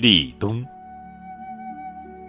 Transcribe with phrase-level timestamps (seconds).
[0.00, 0.64] 立冬。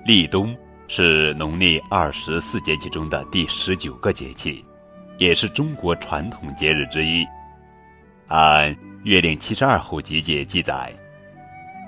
[0.03, 0.53] 立冬
[0.89, 4.61] 是农历二十四节气中的第十九个节气，
[5.17, 7.25] 也是中国传统节日之一。
[8.27, 10.91] 按《月令七十二候集解》记载：“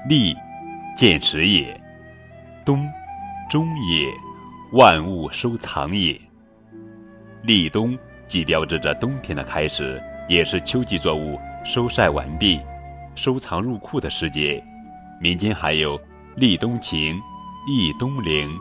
[0.07, 0.33] 立，
[0.95, 1.77] 见时也；
[2.65, 2.89] 冬，
[3.49, 4.09] 终也；
[4.71, 6.17] 万物收藏也。”
[7.43, 12.57] 立冬既标志着冬天的开始，也是秋季作物收晒完毕、
[13.15, 14.63] 收藏入库的时节。
[15.21, 15.99] 民间还有
[16.35, 17.19] “立冬晴
[17.67, 18.53] ”“忆冬灵”“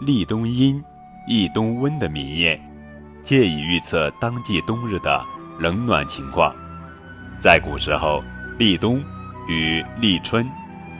[0.00, 0.82] 立冬阴
[1.26, 2.58] ”“忆冬温”的民谚，
[3.24, 5.24] 借以预测当季冬日的
[5.58, 6.54] 冷暖情况。
[7.40, 8.22] 在古时候，
[8.58, 9.02] 立冬
[9.48, 10.48] 与立春、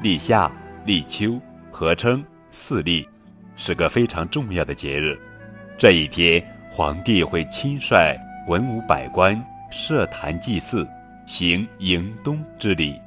[0.03, 0.51] 立夏、
[0.85, 3.09] 立秋合称四立，
[3.57, 5.19] 是个非常重要的节日。
[5.77, 8.17] 这一天，皇帝会亲率
[8.49, 10.89] 文武百官设坛祭祀，
[11.25, 13.01] 行迎冬之礼。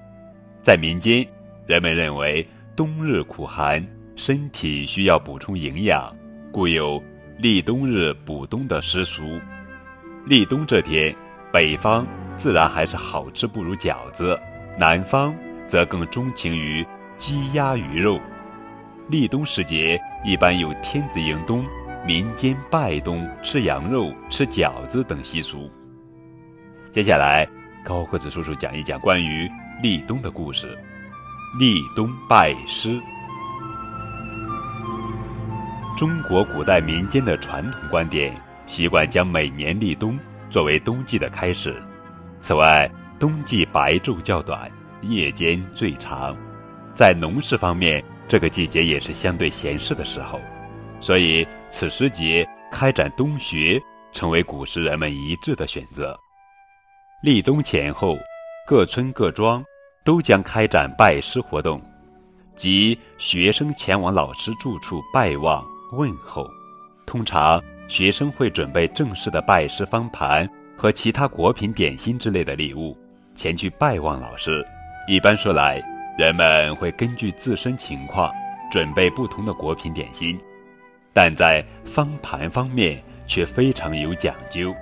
[0.61, 1.27] 在民间。
[1.67, 2.45] 人们认为
[2.75, 6.13] 冬日苦寒，身体需要补充营养，
[6.51, 7.01] 故有
[7.37, 9.39] 立冬日补冬的习俗。
[10.25, 11.15] 立冬这天，
[11.51, 14.37] 北方自然还是好吃不如饺子，
[14.77, 15.33] 南方
[15.67, 18.19] 则更钟情于鸡鸭鱼肉。
[19.09, 21.63] 立冬时节，一般有天子迎冬、
[22.05, 25.69] 民间拜冬、吃羊肉、吃饺子等习俗。
[26.91, 27.47] 接下来，
[27.83, 29.49] 高个子叔叔讲一讲关于
[29.81, 30.77] 立冬的故事。
[31.59, 32.97] 立冬拜师。
[35.97, 38.33] 中国古代民间的传统观点，
[38.65, 40.17] 习惯将每年立冬
[40.49, 41.83] 作为冬季的开始。
[42.39, 46.37] 此外，冬季白昼较短，夜间最长，
[46.95, 50.39] 在农事方面，这个季节也是相对闲适的时候，
[51.01, 53.77] 所以此时节开展冬学，
[54.13, 56.17] 成为古时人们一致的选择。
[57.21, 58.15] 立冬前后，
[58.65, 59.61] 各村各庄。
[60.03, 61.81] 都将开展拜师活动，
[62.55, 66.49] 即学生前往老师住处拜望问候。
[67.05, 72.97] 通常，学生会准备正式的拜师方盘和其他果品、点心之类的礼物，
[73.35, 74.65] 前去拜望老师。
[75.07, 75.81] 一般说来，
[76.17, 78.31] 人们会根据自身情况
[78.71, 80.39] 准备不同的果品、点心，
[81.13, 84.73] 但在方盘方面却非常有讲究，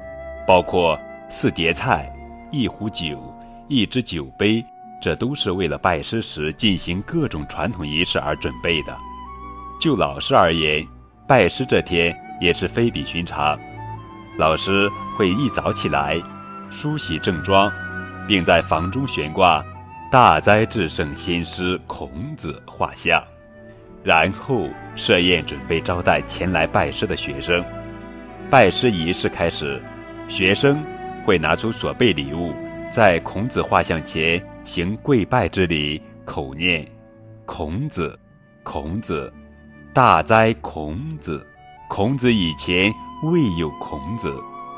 [0.47, 0.97] 包括
[1.29, 2.09] 四碟菜、
[2.52, 3.35] 一壶酒、
[3.68, 4.63] 一只酒杯。
[5.01, 8.95] 这都是为了拜师时进行各种传统仪式而准备的。
[9.79, 10.85] 就老师而言，
[11.27, 13.57] 拜师这天也是非比寻常。
[14.37, 16.21] 老师会一早起来，
[16.69, 17.71] 梳洗正装，
[18.27, 19.63] 并在房中悬挂
[20.11, 23.23] “大哉至圣先师孔子”画像，
[24.03, 27.63] 然后设宴准备招待前来拜师的学生。
[28.49, 29.81] 拜师仪式开始，
[30.27, 30.83] 学生
[31.25, 32.53] 会拿出所备礼物，
[32.91, 34.41] 在孔子画像前。
[34.69, 36.88] 行跪拜之礼，口念
[37.44, 38.18] ：“孔子，
[38.62, 39.34] 孔子，
[39.91, 41.44] 大哉孔子！
[41.90, 42.94] 孔子以前
[43.24, 44.31] 未有孔子，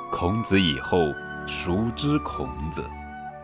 [0.10, 0.98] 孔子以后
[1.46, 2.82] 孰知孔子？”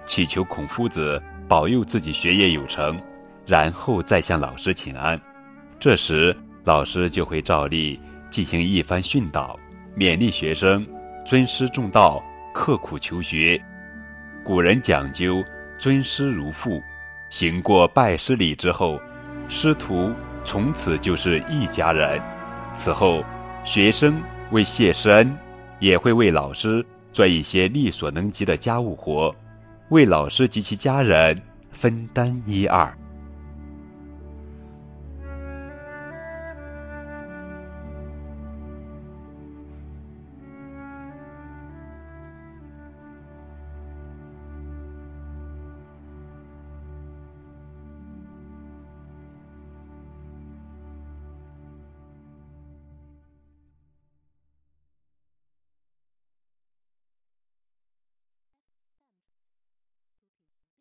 [0.07, 2.97] 祈求孔夫子保佑自己学业有成，
[3.46, 5.19] 然后再向老师请安。
[5.78, 8.00] 这时，老师就会照例
[8.30, 9.59] 进行一番训导，
[9.97, 10.88] 勉励学生
[11.25, 13.62] 尊师重道、刻苦求学。
[14.46, 15.44] 古人讲究。
[15.77, 16.81] 尊师如父，
[17.29, 18.99] 行过拜师礼之后，
[19.47, 20.11] 师徒
[20.43, 22.19] 从此就是一家人。
[22.73, 23.23] 此后，
[23.63, 24.19] 学生
[24.51, 25.38] 为谢师恩，
[25.79, 26.83] 也会为老师
[27.13, 29.33] 做一些力所能及的家务活，
[29.89, 31.39] 为老师及其家人
[31.71, 32.97] 分担一二。